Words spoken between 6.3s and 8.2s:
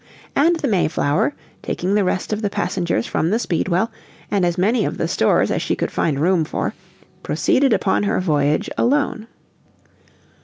for, proceeded upon her